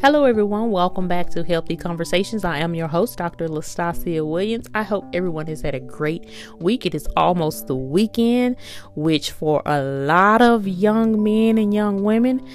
[0.00, 0.70] Hello, everyone.
[0.70, 2.44] Welcome back to Healthy Conversations.
[2.44, 3.48] I am your host, Dr.
[3.48, 4.68] Lastasia Williams.
[4.72, 6.30] I hope everyone has had a great
[6.60, 6.86] week.
[6.86, 8.54] It is almost the weekend,
[8.94, 12.48] which for a lot of young men and young women,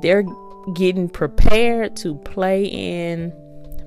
[0.00, 0.24] they're
[0.72, 3.34] getting prepared to play in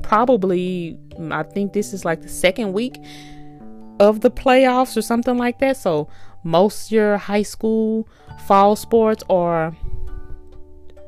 [0.04, 0.99] probably,
[1.31, 3.04] I think this is like the second week
[3.99, 5.77] of the playoffs or something like that.
[5.77, 6.08] So,
[6.44, 8.08] most your high school
[8.45, 9.76] fall sports are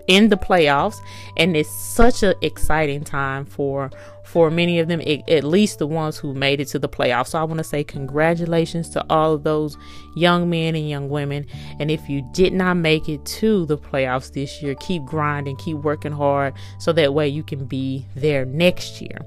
[0.07, 0.95] in the playoffs
[1.35, 3.91] and it's such an exciting time for
[4.23, 7.27] for many of them at least the ones who made it to the playoffs.
[7.27, 9.77] So i want to say congratulations to all of those
[10.15, 11.45] young men and young women.
[11.79, 15.77] And if you did not make it to the playoffs this year keep grinding keep
[15.77, 19.19] working hard so that way you can be there next year.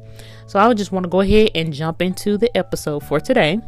[0.47, 3.61] So i just want to go ahead and jump into the episode for today.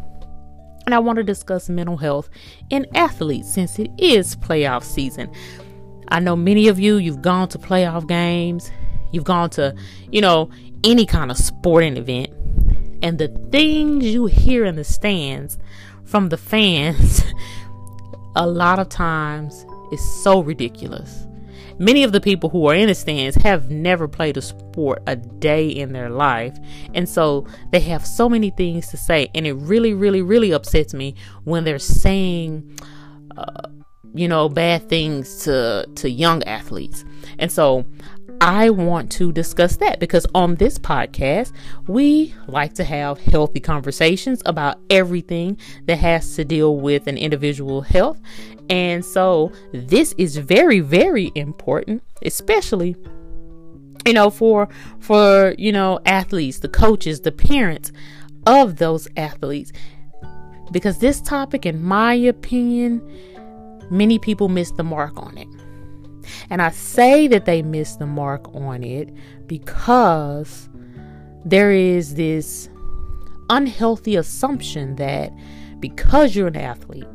[0.85, 2.29] And I want to discuss mental health
[2.71, 5.31] in athletes since it is playoff season.
[6.13, 8.71] I know many of you, you've gone to playoff games,
[9.13, 9.75] you've gone to,
[10.11, 10.51] you know,
[10.85, 12.29] any kind of sporting event,
[13.03, 15.57] and the things you hear in the stands
[16.05, 17.23] from the fans
[18.37, 21.27] a lot of times is so ridiculous.
[21.79, 25.17] Many of the people who are in the stands have never played a sport a
[25.17, 26.55] day in their life.
[26.93, 29.31] And so they have so many things to say.
[29.35, 32.79] And it really, really, really upsets me when they're saying,
[33.37, 33.69] uh,
[34.15, 37.05] you know, bad things to to young athletes.
[37.39, 37.87] And so
[38.41, 41.53] I want to discuss that because on this podcast,
[41.87, 47.83] we like to have healthy conversations about everything that has to deal with an individual
[47.83, 48.21] health.
[48.69, 52.97] And so this is very very important, especially
[54.05, 57.93] you know for for you know athletes, the coaches, the parents
[58.47, 59.73] of those athletes.
[60.73, 63.03] Because this topic in my opinion
[63.91, 65.49] many people miss the mark on it.
[66.51, 69.11] And I say that they miss the mark on it
[69.47, 70.69] because
[71.45, 72.69] there is this
[73.51, 75.33] unhealthy assumption that
[75.81, 77.07] because you're an athlete,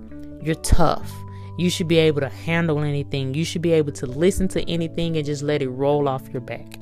[0.42, 1.12] you're tough.
[1.58, 3.34] You should be able to handle anything.
[3.34, 6.42] You should be able to listen to anything and just let it roll off your
[6.42, 6.80] back.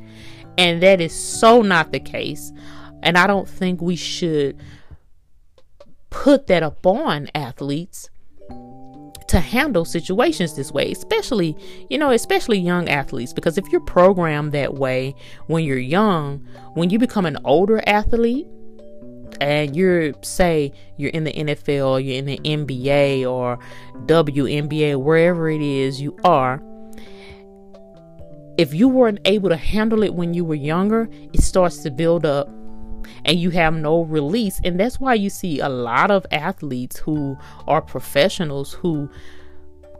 [0.58, 2.52] And that is so not the case.
[3.02, 4.58] And I don't think we should
[6.10, 8.10] put that upon athletes
[9.36, 11.58] to handle situations this way, especially,
[11.90, 13.34] you know, especially young athletes.
[13.34, 15.14] Because if you're programmed that way
[15.48, 16.38] when you're young,
[16.74, 18.48] when you become an older athlete,
[19.42, 23.60] and you're say you're in the NFL, you're in the NBA or
[24.06, 26.64] WNBA, wherever it is you are,
[28.58, 32.26] if you weren't able to handle it when you were younger, it starts to build
[32.26, 32.48] up
[33.26, 34.60] and you have no release.
[34.64, 39.10] And that's why you see a lot of athletes who are professionals who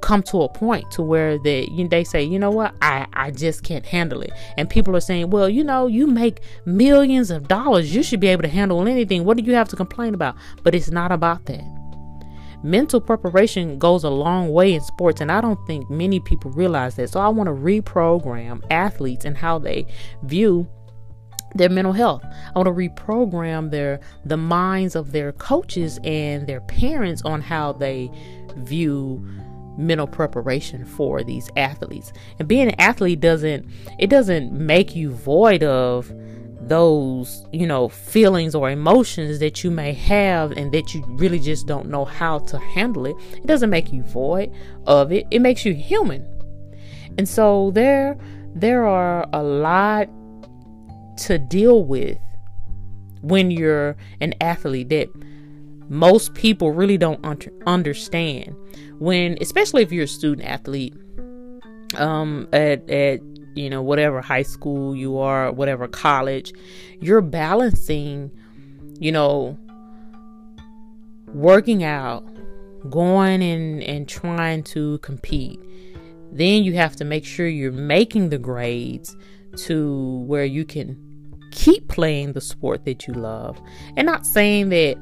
[0.02, 3.64] come to a point to where they they say, you know what, I I just
[3.64, 4.32] can't handle it.
[4.58, 8.28] And people are saying, well, you know, you make millions of dollars, you should be
[8.28, 9.26] able to handle anything.
[9.26, 10.36] What do you have to complain about?
[10.64, 11.64] But it's not about that.
[12.64, 16.96] Mental preparation goes a long way in sports, and I don't think many people realize
[16.96, 17.10] that.
[17.10, 19.86] So I want to reprogram athletes and how they
[20.24, 20.68] view
[21.56, 22.24] their mental health.
[22.24, 27.72] I want to reprogram their the minds of their coaches and their parents on how
[27.74, 28.12] they
[28.58, 29.26] view
[29.78, 32.14] mental preparation for these athletes.
[32.40, 33.66] And being an athlete doesn't
[34.00, 36.12] it doesn't make you void of
[36.68, 41.68] those, you know, feelings or emotions that you may have and that you really just
[41.68, 43.16] don't know how to handle it.
[43.34, 44.52] It doesn't make you void
[44.88, 45.28] of it.
[45.32, 46.26] It makes you human.
[47.18, 48.18] And so there
[48.56, 50.10] there are a lot
[51.18, 52.18] to deal with
[53.22, 55.10] when you're an athlete that
[55.90, 58.56] most people really don't un- understand.
[59.00, 60.96] When especially if you're a student athlete
[61.98, 63.22] um at at
[63.56, 66.52] you know whatever high school you are whatever college
[67.00, 68.30] you're balancing
[69.00, 69.58] you know
[71.28, 72.26] working out
[72.90, 75.60] going and and trying to compete.
[76.32, 79.16] Then you have to make sure you're making the grades
[79.58, 81.05] to where you can
[81.56, 83.60] keep playing the sport that you love.
[83.98, 84.98] And not saying that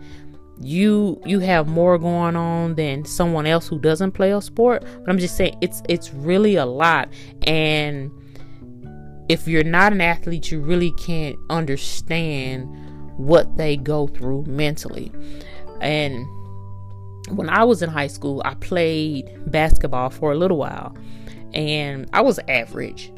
[0.62, 5.10] you you have more going on than someone else who doesn't play a sport but
[5.10, 7.10] i'm just saying it's it's really a lot.
[7.48, 8.12] And
[9.30, 12.70] if you're not an athlete you really can't understand
[13.18, 15.12] what they go through mentally.
[15.82, 16.26] And
[17.30, 20.96] when i was in high school i played basketball for a little while
[21.54, 23.12] and i was average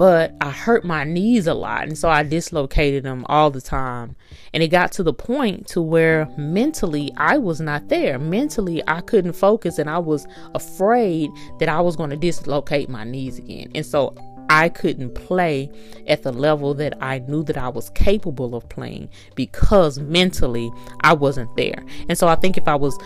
[0.00, 4.16] but I hurt my knees a lot and so I dislocated them all the time.
[4.54, 8.18] And it got to the point to where mentally I was not there.
[8.18, 13.04] Mentally I couldn't focus and I was afraid that I was going to dislocate my
[13.04, 13.72] knees again.
[13.74, 14.14] And so
[14.48, 15.70] I couldn't play
[16.06, 20.72] at the level that I knew that I was capable of playing because mentally
[21.02, 21.84] I wasn't there.
[22.08, 22.98] And so I think if I was,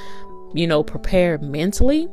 [0.55, 2.09] you know, prepared mentally,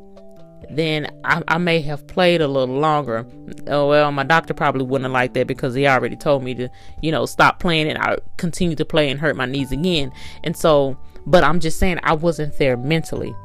[0.78, 3.26] then I, I, may have played a little longer.
[3.68, 6.70] Oh well, my doctor probably wouldn't liked that because he already told me to,
[7.02, 10.12] you know, stop playing and I continue to play and hurt my knees again.
[10.44, 13.36] And so, but I'm just saying I wasn't there mentally.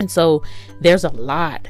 [0.00, 0.42] And so
[0.80, 1.68] there's a lot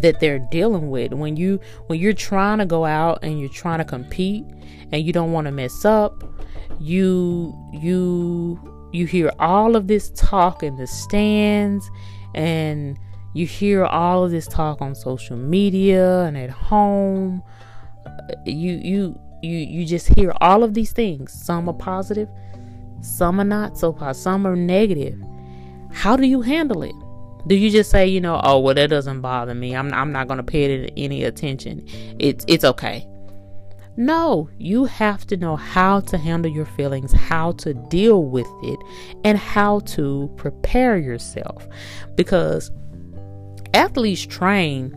[0.00, 3.78] that they're dealing with when you when you're trying to go out and you're trying
[3.78, 4.44] to compete
[4.90, 6.24] and you don't want to mess up
[6.80, 8.58] you you
[8.92, 11.88] you hear all of this talk in the stands
[12.34, 12.98] and
[13.34, 17.42] you hear all of this talk on social media and at home.
[18.44, 21.32] You you you you just hear all of these things.
[21.32, 22.28] Some are positive,
[23.00, 25.18] some are not so positive, some are negative.
[25.92, 26.94] How do you handle it?
[27.46, 29.74] Do you just say, you know, oh well, that doesn't bother me.
[29.74, 31.86] I'm I'm not gonna pay it any attention.
[32.18, 33.08] It's it's okay.
[33.96, 38.78] No, you have to know how to handle your feelings, how to deal with it,
[39.22, 41.68] and how to prepare yourself.
[42.16, 42.70] Because
[43.74, 44.94] athletes train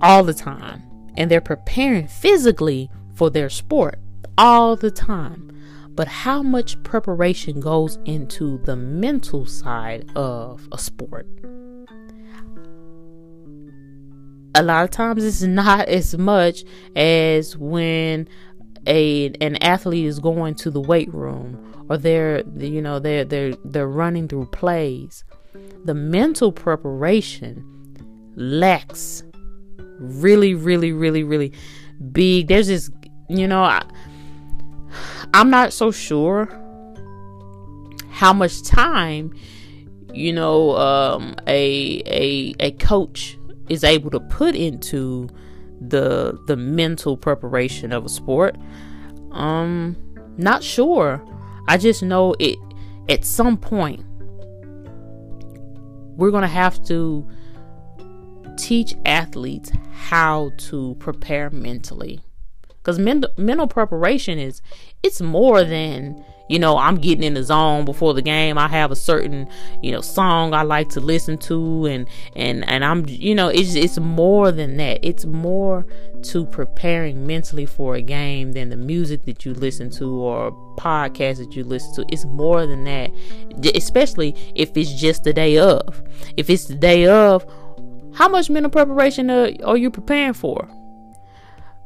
[0.00, 0.82] all the time
[1.16, 3.98] and they're preparing physically for their sport
[4.36, 5.50] all the time.
[5.94, 11.26] But how much preparation goes into the mental side of a sport?
[14.56, 16.64] A lot of times it's not as much
[16.96, 18.28] as when
[18.86, 23.54] a an athlete is going to the weight room or they're you know they're they're
[23.64, 25.24] they're running through plays.
[25.84, 27.73] The mental preparation
[28.36, 29.22] lacks
[29.98, 31.52] really, really, really, really
[32.12, 32.48] big.
[32.48, 32.90] There's this,
[33.28, 33.84] you know, I,
[35.32, 36.48] I'm not so sure
[38.10, 39.34] how much time,
[40.12, 43.36] you know, um, a a a coach
[43.68, 45.28] is able to put into
[45.80, 48.56] the the mental preparation of a sport.
[49.32, 49.96] Um,
[50.36, 51.24] not sure.
[51.66, 52.58] I just know it.
[53.08, 54.04] At some point,
[56.16, 57.28] we're gonna have to
[58.56, 62.20] teach athletes how to prepare mentally.
[62.84, 64.60] Because mental, mental preparation is
[65.02, 68.58] it's more than you know i'm getting in the zone before the game.
[68.58, 69.48] I have a certain
[69.82, 72.06] you know song i like to listen to and
[72.36, 74.98] and and i'm you know it's it's more than that.
[75.02, 75.86] It's more
[76.24, 81.38] to preparing mentally for a game than the music that you listen to or podcast
[81.38, 82.12] that you listen to.
[82.12, 83.10] It's more than that.
[83.74, 86.02] Especially if it's just the day of.
[86.36, 87.46] If it's the day of
[88.14, 90.68] how much mental preparation are, are you preparing for?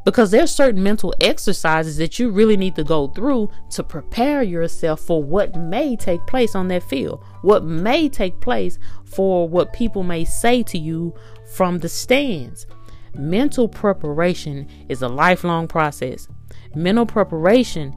[0.04, 5.00] Because there's certain mental exercises that you really need to go through to prepare yourself
[5.00, 10.02] for what may take place on that field, what may take place for what people
[10.02, 11.14] may say to you
[11.54, 12.66] from the stands.
[13.14, 16.28] Mental preparation is a lifelong process.
[16.74, 17.94] Mental preparation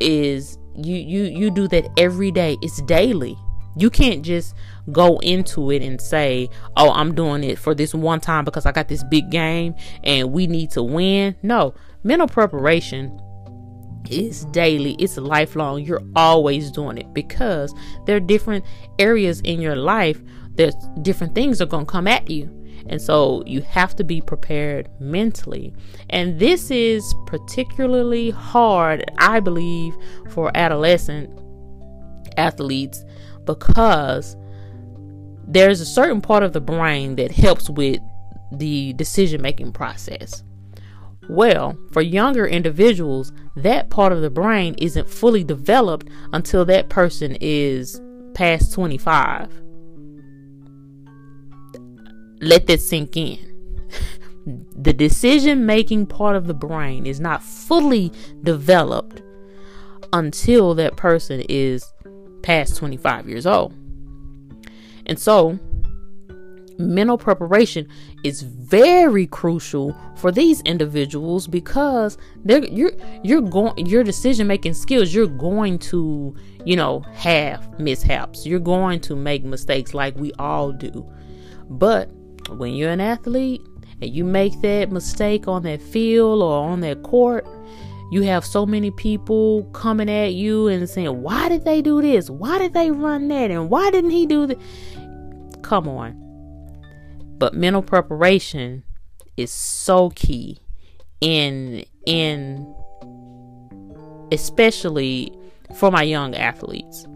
[0.00, 2.56] is you you you do that every day.
[2.62, 3.36] It's daily.
[3.76, 4.54] You can't just
[4.92, 8.72] go into it and say, oh, I'm doing it for this one time because I
[8.72, 9.74] got this big game
[10.04, 11.36] and we need to win.
[11.42, 13.20] No, mental preparation
[14.10, 15.82] is daily, it's lifelong.
[15.82, 17.74] You're always doing it because
[18.06, 18.64] there are different
[18.98, 20.20] areas in your life,
[20.54, 22.54] there's different things are going to come at you.
[22.88, 25.74] And so you have to be prepared mentally.
[26.08, 29.94] And this is particularly hard, I believe,
[30.30, 31.28] for adolescent
[32.38, 33.04] athletes
[33.44, 34.36] because
[35.48, 38.00] there's a certain part of the brain that helps with
[38.52, 40.42] the decision making process.
[41.28, 47.36] Well, for younger individuals, that part of the brain isn't fully developed until that person
[47.40, 48.00] is
[48.34, 49.50] past 25.
[52.40, 53.38] Let that sink in.
[54.76, 58.12] the decision making part of the brain is not fully
[58.42, 59.22] developed
[60.12, 61.90] until that person is
[62.42, 63.74] past 25 years old.
[65.08, 65.58] And so,
[66.78, 67.88] mental preparation
[68.22, 72.92] is very crucial for these individuals because they're you're
[73.24, 76.32] you're going your decision making skills you're going to
[76.64, 81.04] you know have mishaps you're going to make mistakes like we all do
[81.68, 82.08] but
[82.50, 83.60] when you're an athlete
[84.00, 87.44] and you make that mistake on that field or on that court
[88.10, 92.30] you have so many people coming at you and saying, Why did they do this?
[92.30, 93.50] Why did they run that?
[93.50, 94.58] And why didn't he do that?
[95.68, 96.16] Come on.
[97.36, 98.84] But mental preparation
[99.36, 100.60] is so key
[101.20, 102.74] in in
[104.32, 105.30] especially
[105.76, 107.06] for my young athletes.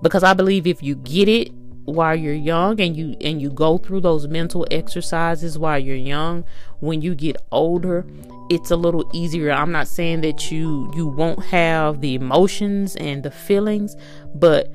[0.00, 1.52] Because I believe if you get it
[1.84, 6.46] while you're young and you and you go through those mental exercises while you're young
[6.80, 8.06] when you get older
[8.50, 9.50] it's a little easier.
[9.50, 13.96] I'm not saying that you you won't have the emotions and the feelings,
[14.34, 14.70] but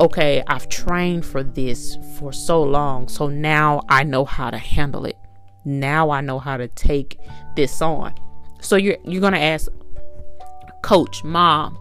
[0.00, 5.04] okay, I've trained for this for so long, so now I know how to handle
[5.04, 5.16] it.
[5.64, 7.18] Now I know how to take
[7.56, 8.14] this on.
[8.60, 9.70] So you're you're to ask
[10.82, 11.78] coach, mom,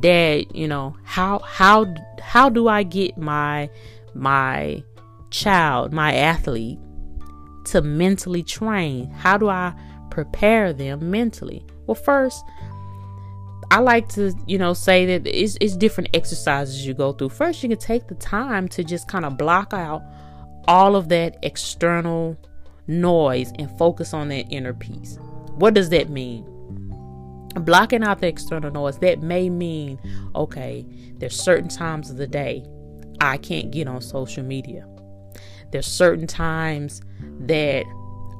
[0.00, 1.86] dad, you know, how how
[2.20, 3.70] how do I get my
[4.14, 4.82] my
[5.30, 6.78] child, my athlete
[7.66, 9.10] to mentally train?
[9.10, 9.74] How do I
[10.10, 11.64] prepare them mentally?
[11.86, 12.44] Well, first,
[13.70, 17.28] I like to, you know, say that it's, it's different exercises you go through.
[17.30, 20.02] First, you can take the time to just kind of block out
[20.66, 22.36] all of that external
[22.86, 25.18] noise and focus on that inner peace.
[25.56, 26.44] What does that mean?
[27.56, 29.98] Blocking out the external noise, that may mean,
[30.34, 30.86] okay,
[31.18, 32.64] there's certain times of the day
[33.20, 34.86] I can't get on social media.
[35.72, 37.02] There's certain times
[37.40, 37.84] that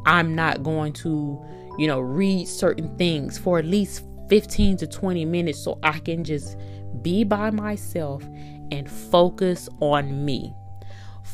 [0.06, 1.44] I'm not going to,
[1.78, 6.24] you know, read certain things for at least 15 to 20 minutes so I can
[6.24, 6.56] just
[7.02, 8.22] be by myself
[8.70, 10.54] and focus on me.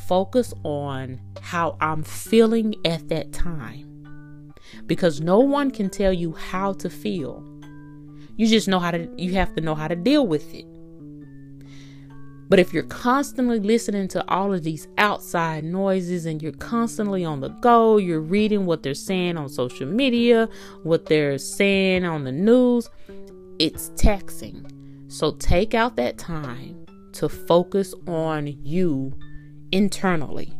[0.07, 4.53] Focus on how I'm feeling at that time.
[4.85, 7.43] Because no one can tell you how to feel.
[8.37, 10.65] You just know how to you have to know how to deal with it.
[12.47, 17.39] But if you're constantly listening to all of these outside noises and you're constantly on
[17.41, 20.47] the go, you're reading what they're saying on social media,
[20.83, 22.87] what they're saying on the news,
[23.57, 24.65] it's taxing.
[25.07, 29.17] So take out that time to focus on you
[29.71, 30.53] internally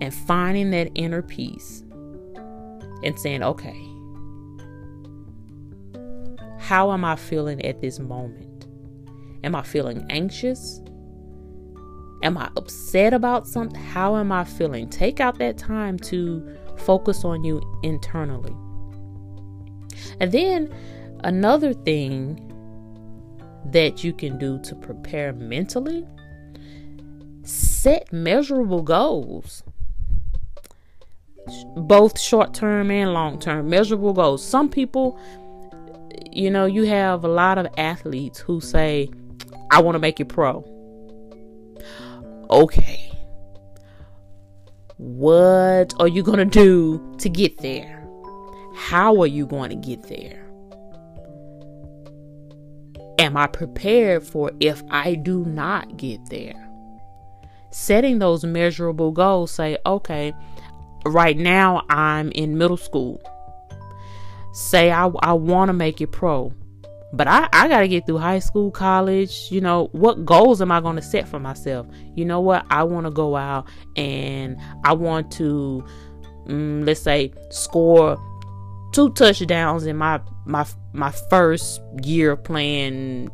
[0.00, 1.84] and finding that inner peace
[3.02, 3.82] and saying, okay,
[6.58, 8.55] how am I feeling at this moment?
[9.46, 10.82] Am I feeling anxious?
[12.24, 13.80] Am I upset about something?
[13.80, 14.90] How am I feeling?
[14.90, 18.52] Take out that time to focus on you internally.
[20.18, 20.74] And then
[21.22, 22.42] another thing
[23.66, 26.04] that you can do to prepare mentally
[27.44, 29.62] set measurable goals
[31.76, 35.18] both short term and long term measurable goals some people
[36.32, 39.08] you know you have a lot of athletes who say
[39.70, 40.64] I want to make it pro.
[42.50, 43.12] Okay.
[44.98, 48.08] What are you going to do to get there?
[48.74, 50.46] How are you going to get there?
[53.18, 56.68] Am I prepared for if I do not get there?
[57.70, 60.32] Setting those measurable goals, say, okay,
[61.04, 63.20] right now I'm in middle school.
[64.52, 66.52] Say I, I want to make it pro.
[67.16, 69.48] But I, I got to get through high school, college.
[69.50, 71.86] You know, what goals am I going to set for myself?
[72.14, 72.66] You know what?
[72.70, 75.82] I want to go out and I want to,
[76.46, 78.18] um, let's say, score
[78.92, 83.30] two touchdowns in my my my first year playing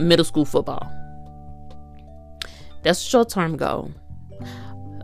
[0.00, 0.88] middle school football.
[2.82, 3.90] That's a short term goal.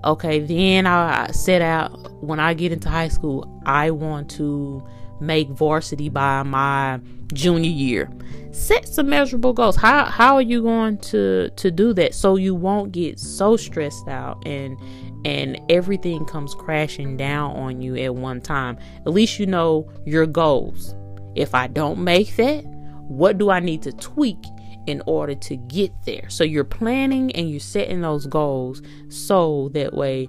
[0.04, 4.87] Okay, then I set out when I get into high school, I want to
[5.21, 7.00] make varsity by my
[7.33, 8.11] junior year.
[8.52, 9.76] Set some measurable goals.
[9.76, 14.09] How how are you going to to do that so you won't get so stressed
[14.09, 14.76] out and
[15.25, 18.78] and everything comes crashing down on you at one time.
[19.06, 20.94] At least you know your goals.
[21.35, 22.64] If I don't make that,
[23.09, 24.38] what do I need to tweak
[24.87, 26.28] in order to get there?
[26.28, 30.28] So you're planning and you're setting those goals so that way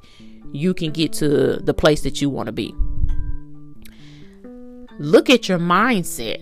[0.54, 2.74] you can get to the place that you want to be.
[5.00, 6.42] Look at your mindset.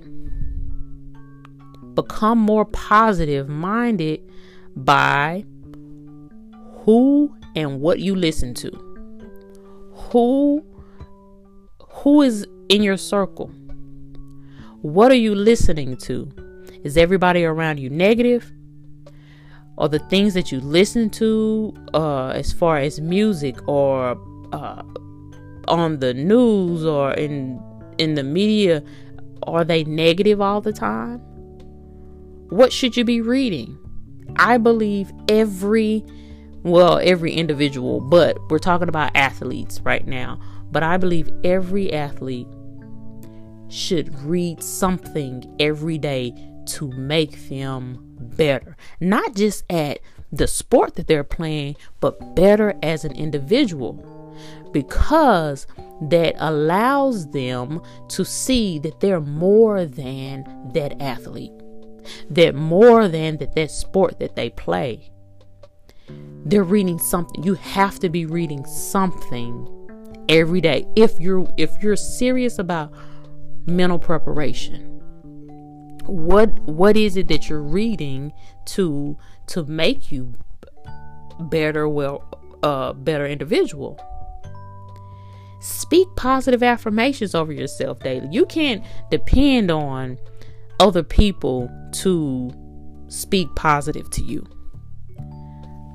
[1.95, 4.21] Become more positive minded
[4.75, 5.45] by
[6.83, 8.71] who and what you listen to.
[10.11, 10.63] Who
[11.89, 13.47] who is in your circle?
[14.81, 16.31] What are you listening to?
[16.83, 18.51] Is everybody around you negative?
[19.77, 24.19] Or the things that you listen to uh, as far as music or
[24.51, 24.83] uh,
[25.67, 27.59] on the news or in
[27.97, 28.83] in the media
[29.43, 31.19] are they negative all the time?
[32.49, 33.77] What should you be reading?
[34.37, 36.03] I believe every
[36.63, 40.39] well, every individual, but we're talking about athletes right now.
[40.71, 42.47] But I believe every athlete
[43.67, 46.33] should read something every day
[46.67, 48.77] to make them better.
[49.01, 49.99] Not just at
[50.31, 53.93] the sport that they're playing, but better as an individual
[54.73, 55.67] because
[56.01, 61.53] that allows them to see that they're more than that athlete,
[62.29, 65.11] that more than that that sport that they play.
[66.45, 67.41] They're reading something.
[67.43, 69.67] You have to be reading something
[70.29, 72.93] every day if you're if you're serious about
[73.65, 74.93] mental preparation
[76.05, 78.31] what what is it that you're reading
[78.65, 80.33] to to make you
[81.41, 82.23] better well
[82.63, 83.99] uh better individual
[85.63, 90.17] speak positive affirmations over yourself daily you can't depend on
[90.79, 92.51] other people to
[93.13, 94.45] speak positive to you.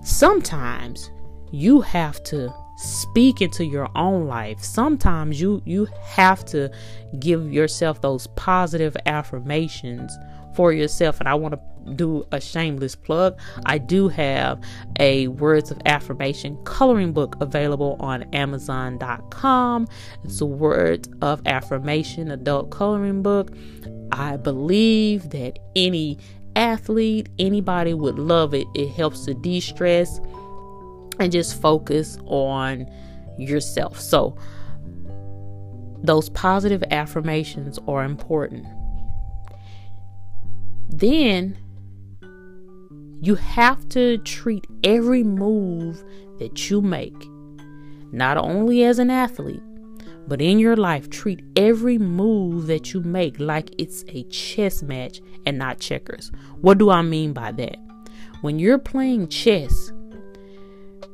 [0.02, 1.10] Sometimes
[1.50, 4.62] you have to speak into your own life.
[4.62, 6.70] Sometimes you you have to
[7.18, 10.16] give yourself those positive affirmations
[10.54, 11.18] for yourself.
[11.20, 11.60] And i want to
[11.96, 14.60] do a shameless plug i do have
[14.98, 19.86] a words of affirmation coloring book available on amazon.com
[20.24, 23.50] it's a words of affirmation adult coloring book
[24.12, 26.18] i believe that any
[26.56, 30.20] athlete anybody would love it it helps to de-stress
[31.20, 32.86] and just focus on
[33.38, 34.00] yourself.
[34.00, 34.36] So,
[36.02, 38.66] those positive affirmations are important.
[40.88, 41.58] Then
[43.20, 46.02] you have to treat every move
[46.38, 47.28] that you make,
[48.12, 49.62] not only as an athlete,
[50.28, 55.20] but in your life, treat every move that you make like it's a chess match
[55.46, 56.30] and not checkers.
[56.60, 57.78] What do I mean by that?
[58.42, 59.90] When you're playing chess,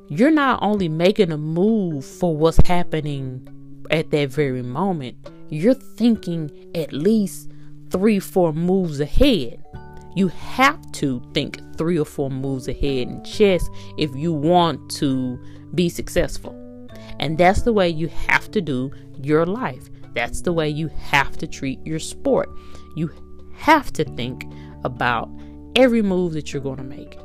[0.09, 3.49] you're not only making a move for what's happening
[3.91, 5.17] at that very moment,
[5.49, 7.51] you're thinking at least
[7.91, 9.65] three, four moves ahead.
[10.15, 13.69] You have to think three or four moves ahead in chess
[13.99, 15.39] if you want to
[15.75, 16.55] be successful.
[17.19, 18.91] And that's the way you have to do
[19.21, 19.89] your life.
[20.15, 22.49] That's the way you have to treat your sport.
[22.97, 23.11] You
[23.57, 24.45] have to think
[24.85, 25.29] about
[25.77, 27.19] every move that you're going to make.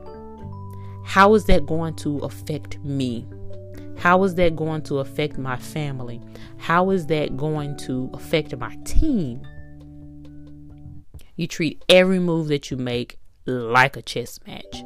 [1.05, 3.27] How is that going to affect me?
[3.97, 6.21] How is that going to affect my family?
[6.57, 9.41] How is that going to affect my team?
[11.39, 14.83] You treat every move that you make like a chess match.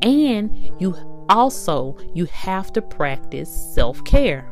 [0.00, 0.96] And you
[1.28, 4.50] also you have to practice self-care.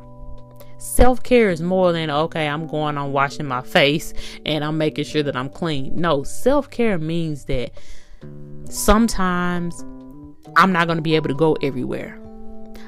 [0.76, 4.12] Self-care is more than okay, I'm going on washing my face
[4.44, 5.96] and I'm making sure that I'm clean.
[5.96, 7.70] No, self-care means that
[8.68, 9.80] sometimes
[10.58, 12.20] I'm not going to be able to go everywhere.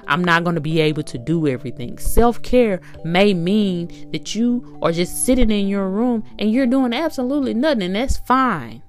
[0.06, 1.98] I'm not going to be able to do everything.
[1.98, 6.92] Self care may mean that you are just sitting in your room and you're doing
[6.92, 8.82] absolutely nothing, and that's fine.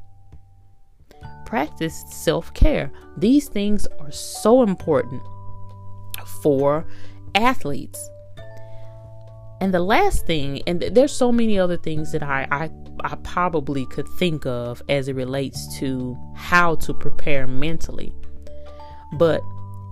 [1.45, 2.91] Practice self care.
[3.17, 5.21] These things are so important
[6.41, 6.85] for
[7.35, 8.09] athletes.
[9.61, 12.69] And the last thing, and there's so many other things that I, I
[13.03, 18.13] I probably could think of as it relates to how to prepare mentally.
[19.13, 19.41] But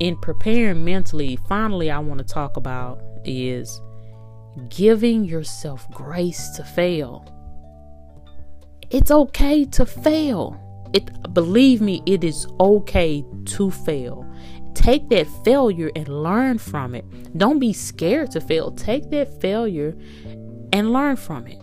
[0.01, 3.79] in preparing mentally, finally, I want to talk about is
[4.67, 7.23] giving yourself grace to fail.
[8.89, 10.59] It's okay to fail.
[10.91, 14.25] It believe me, it is okay to fail.
[14.73, 17.05] Take that failure and learn from it.
[17.37, 18.71] Don't be scared to fail.
[18.71, 19.95] Take that failure
[20.73, 21.61] and learn from it.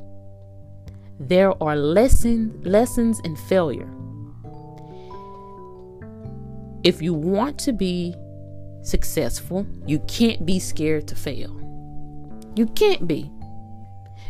[1.18, 3.90] There are lesson, lessons in failure.
[6.84, 8.14] If you want to be
[8.88, 11.54] successful, you can't be scared to fail.
[12.56, 13.30] You can't be.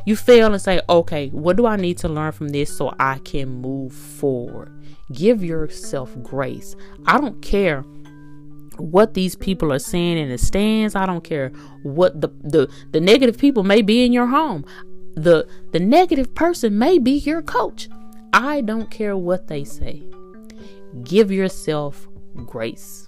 [0.04, 3.18] You fail and say, okay, what do I need to learn from this so I
[3.18, 4.72] can move forward?
[5.12, 6.74] Give yourself grace.
[7.06, 7.82] I don't care
[8.78, 10.94] what these people are saying in the stands.
[10.94, 11.48] I don't care
[11.82, 14.64] what the, the, the negative people may be in your home.
[15.14, 17.88] The the negative person may be your coach.
[18.32, 20.04] I don't care what they say.
[21.02, 22.06] Give yourself
[22.46, 23.07] grace.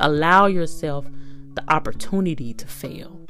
[0.00, 1.06] Allow yourself
[1.54, 3.20] the opportunity to fail.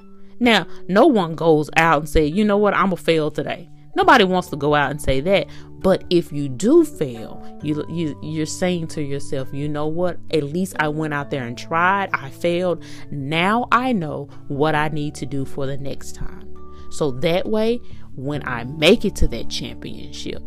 [0.40, 2.74] Now, no one goes out and say, "You know what?
[2.74, 5.46] I'm gonna fail today." Nobody wants to go out and say that.
[5.80, 10.18] But if you do fail, you, you you're saying to yourself, "You know what?
[10.34, 12.10] At least I went out there and tried.
[12.12, 12.82] I failed.
[13.10, 16.54] Now I know what I need to do for the next time."
[16.90, 17.80] So that way,
[18.16, 20.42] when I make it to that championship,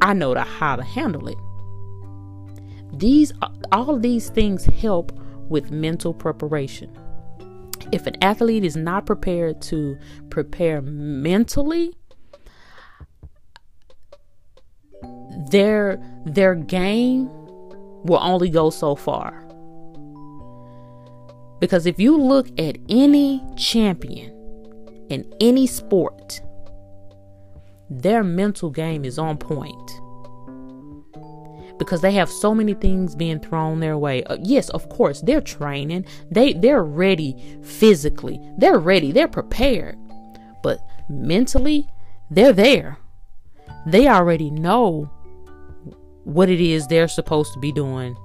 [0.00, 1.38] I know to how to handle it.
[2.94, 3.32] These
[3.70, 5.12] all these things help
[5.48, 6.90] with mental preparation.
[7.90, 9.98] If an athlete is not prepared to
[10.30, 11.92] prepare mentally,
[15.50, 17.28] their their game
[18.04, 19.42] will only go so far.
[21.60, 24.30] Because if you look at any champion
[25.08, 26.40] in any sport,
[27.88, 29.90] their mental game is on point
[31.82, 34.22] because they have so many things being thrown their way.
[34.24, 36.04] Uh, yes, of course, they're training.
[36.30, 38.40] They they're ready physically.
[38.58, 39.12] They're ready.
[39.12, 39.96] They're prepared.
[40.62, 41.88] But mentally,
[42.30, 42.98] they're there.
[43.86, 45.10] They already know
[46.24, 48.16] what it is they're supposed to be doing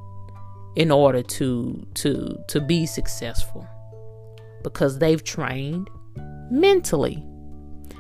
[0.75, 3.67] in order to to to be successful
[4.63, 5.89] because they've trained
[6.51, 7.25] mentally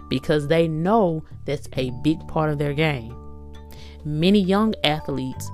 [0.09, 3.15] because they know that's a big part of their game
[4.07, 5.49] many young athletes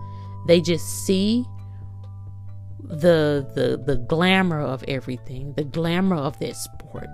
[0.46, 1.46] they just see
[2.84, 7.08] the the the glamour of everything the glamour of that sport.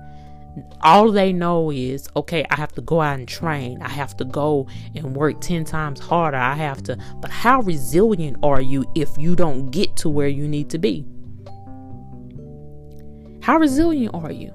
[0.82, 3.82] All they know is okay i have to go out and train.
[3.82, 6.38] I have to go and work 10 times harder.
[6.38, 10.48] I have to but how resilient are you if you don't get to where you
[10.48, 11.06] need to be?
[13.42, 14.54] How resilient are you?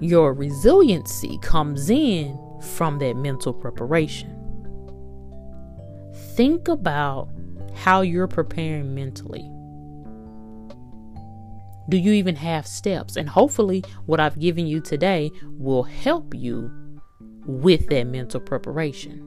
[0.00, 4.32] Your resiliency comes in from that mental preparation.
[6.34, 7.28] Think about
[7.74, 9.50] how you're preparing mentally.
[11.88, 13.16] Do you even have steps?
[13.16, 16.70] And hopefully, what I've given you today will help you
[17.46, 19.22] with that mental preparation.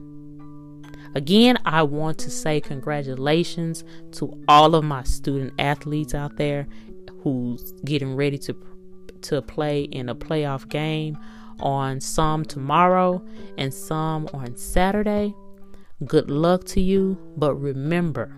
[1.14, 6.68] Again, I want to say congratulations to all of my student athletes out there
[7.22, 8.56] who's getting ready to
[9.22, 11.18] to play in a playoff game
[11.60, 13.24] on some tomorrow
[13.58, 15.34] and some on Saturday.
[16.06, 18.36] Good luck to you, but remember,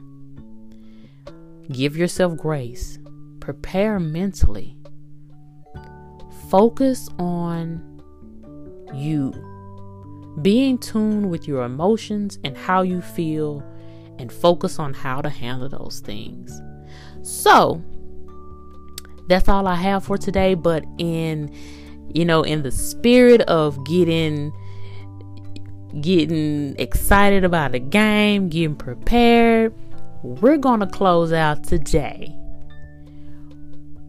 [1.70, 2.98] give yourself grace,
[3.40, 4.76] prepare mentally,
[6.48, 7.80] focus on
[8.94, 9.32] you.
[10.40, 13.62] Be in tune with your emotions and how you feel,
[14.18, 16.60] and focus on how to handle those things.
[17.22, 17.82] So,
[19.28, 20.54] that's all I have for today.
[20.54, 21.54] But in
[22.14, 24.52] you know, in the spirit of getting
[26.00, 29.74] getting excited about a game, getting prepared,
[30.22, 32.34] we're to close out today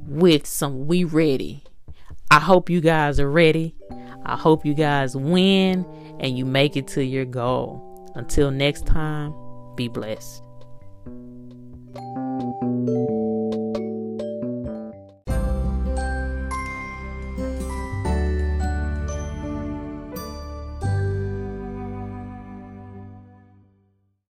[0.08, 1.64] with some we ready.
[2.32, 3.76] I hope you guys are ready.
[4.26, 5.86] I hope you guys win
[6.20, 8.12] and you make it to your goal.
[8.16, 9.34] Until next time,
[9.76, 10.42] be blessed.